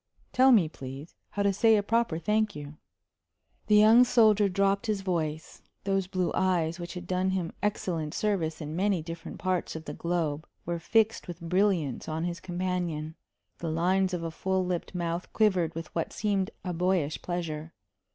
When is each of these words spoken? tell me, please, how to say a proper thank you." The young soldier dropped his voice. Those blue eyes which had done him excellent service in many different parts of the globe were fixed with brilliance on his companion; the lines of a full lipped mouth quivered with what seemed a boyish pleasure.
tell 0.33 0.51
me, 0.51 0.67
please, 0.67 1.13
how 1.29 1.43
to 1.43 1.53
say 1.53 1.75
a 1.77 1.83
proper 1.83 2.17
thank 2.17 2.55
you." 2.55 2.75
The 3.67 3.75
young 3.75 4.03
soldier 4.03 4.49
dropped 4.49 4.87
his 4.87 5.01
voice. 5.01 5.61
Those 5.83 6.07
blue 6.07 6.31
eyes 6.33 6.79
which 6.79 6.95
had 6.95 7.05
done 7.05 7.29
him 7.29 7.53
excellent 7.61 8.15
service 8.15 8.61
in 8.61 8.75
many 8.75 9.03
different 9.03 9.37
parts 9.37 9.75
of 9.75 9.85
the 9.85 9.93
globe 9.93 10.47
were 10.65 10.79
fixed 10.79 11.27
with 11.27 11.39
brilliance 11.39 12.09
on 12.09 12.23
his 12.23 12.39
companion; 12.39 13.13
the 13.59 13.69
lines 13.69 14.11
of 14.11 14.23
a 14.23 14.31
full 14.31 14.65
lipped 14.65 14.95
mouth 14.95 15.31
quivered 15.33 15.75
with 15.75 15.93
what 15.93 16.11
seemed 16.11 16.49
a 16.65 16.73
boyish 16.73 17.21
pleasure. 17.21 17.71